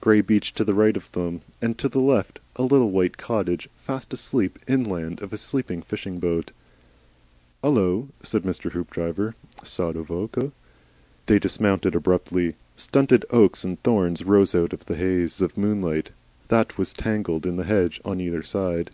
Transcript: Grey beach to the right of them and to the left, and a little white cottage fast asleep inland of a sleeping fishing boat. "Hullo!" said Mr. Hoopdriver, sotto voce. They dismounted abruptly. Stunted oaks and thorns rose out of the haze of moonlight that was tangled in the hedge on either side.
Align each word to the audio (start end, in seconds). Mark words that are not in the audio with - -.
Grey 0.00 0.20
beach 0.20 0.52
to 0.54 0.64
the 0.64 0.74
right 0.74 0.96
of 0.96 1.12
them 1.12 1.40
and 1.62 1.78
to 1.78 1.88
the 1.88 2.00
left, 2.00 2.40
and 2.56 2.68
a 2.68 2.74
little 2.74 2.90
white 2.90 3.16
cottage 3.16 3.68
fast 3.76 4.12
asleep 4.12 4.58
inland 4.66 5.22
of 5.22 5.32
a 5.32 5.36
sleeping 5.36 5.82
fishing 5.82 6.18
boat. 6.18 6.50
"Hullo!" 7.62 8.08
said 8.20 8.42
Mr. 8.42 8.72
Hoopdriver, 8.72 9.36
sotto 9.62 10.02
voce. 10.02 10.50
They 11.26 11.38
dismounted 11.38 11.94
abruptly. 11.94 12.56
Stunted 12.74 13.24
oaks 13.30 13.62
and 13.62 13.80
thorns 13.84 14.24
rose 14.24 14.52
out 14.52 14.72
of 14.72 14.84
the 14.86 14.96
haze 14.96 15.40
of 15.40 15.56
moonlight 15.56 16.10
that 16.48 16.76
was 16.76 16.92
tangled 16.92 17.46
in 17.46 17.54
the 17.54 17.62
hedge 17.62 18.00
on 18.04 18.20
either 18.20 18.42
side. 18.42 18.90